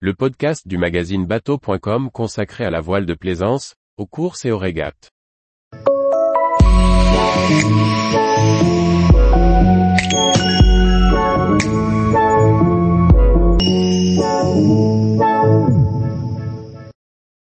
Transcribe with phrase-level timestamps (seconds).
[0.00, 4.58] le podcast du magazine bateau.com consacré à la voile de plaisance, aux courses et aux
[4.58, 5.10] régates.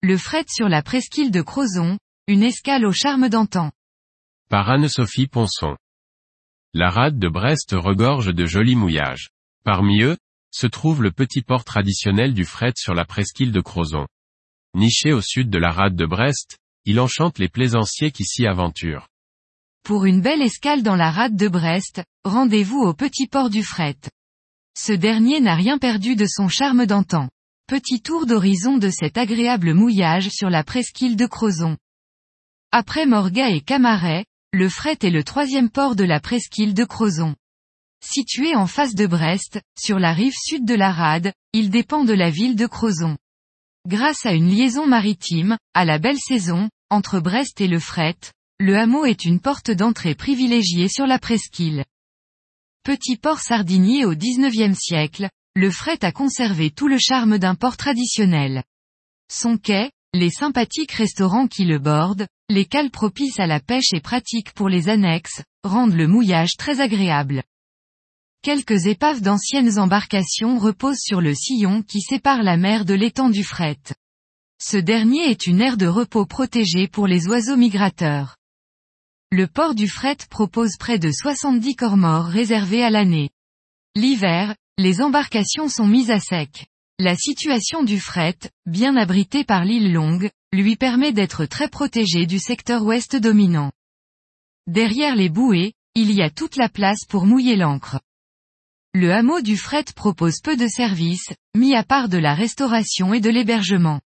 [0.00, 3.72] Le fret sur la presqu'île de Crozon, une escale au charme d'antan.
[4.48, 5.76] Par Anne-Sophie Ponson.
[6.72, 9.28] La rade de Brest regorge de jolis mouillages.
[9.64, 10.16] Parmi eux,
[10.52, 14.06] se trouve le petit port traditionnel du fret sur la presqu'île de Crozon.
[14.74, 19.08] Niché au sud de la rade de Brest, il enchante les plaisanciers qui s'y aventurent.
[19.84, 23.96] Pour une belle escale dans la rade de Brest, rendez-vous au petit port du fret.
[24.78, 27.28] Ce dernier n'a rien perdu de son charme d'antan.
[27.66, 31.76] Petit tour d'horizon de cet agréable mouillage sur la presqu'île de Crozon.
[32.70, 37.34] Après Morga et Camaret, le fret est le troisième port de la presqu'île de Crozon.
[38.04, 42.12] Situé en face de Brest, sur la rive sud de la Rade, il dépend de
[42.12, 43.16] la ville de Crozon.
[43.86, 48.16] Grâce à une liaison maritime, à la belle saison, entre Brest et le fret,
[48.58, 51.84] le hameau est une porte d'entrée privilégiée sur la presqu'île.
[52.82, 57.76] Petit port sardinier au XIXe siècle, le fret a conservé tout le charme d'un port
[57.76, 58.64] traditionnel.
[59.32, 64.00] Son quai, les sympathiques restaurants qui le bordent, les cales propices à la pêche et
[64.00, 67.42] pratiques pour les annexes, rendent le mouillage très agréable.
[68.42, 73.44] Quelques épaves d'anciennes embarcations reposent sur le sillon qui sépare la mer de l'étang du
[73.44, 73.78] fret.
[74.60, 78.36] Ce dernier est une aire de repos protégée pour les oiseaux migrateurs.
[79.30, 83.30] Le port du fret propose près de 70 corps morts réservés à l'année.
[83.94, 86.66] L'hiver, les embarcations sont mises à sec.
[86.98, 92.40] La situation du fret, bien abrité par l'île Longue, lui permet d'être très protégé du
[92.40, 93.70] secteur ouest dominant.
[94.66, 98.00] Derrière les bouées, il y a toute la place pour mouiller l'ancre.
[98.94, 103.20] Le hameau du fret propose peu de services, mis à part de la restauration et
[103.20, 104.02] de l'hébergement.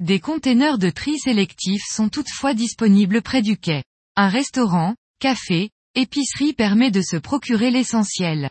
[0.00, 3.84] Des containers de tri sélectifs sont toutefois disponibles près du quai.
[4.16, 8.50] Un restaurant, café, épicerie permet de se procurer l'essentiel.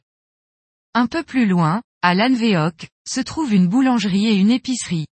[0.93, 5.07] Un peu plus loin, à Lanveoc, se trouve une boulangerie et une épicerie.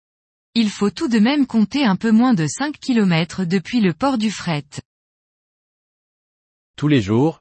[0.55, 4.16] Il faut tout de même compter un peu moins de 5 km depuis le port
[4.16, 4.65] du fret.
[6.77, 7.41] Tous les jours,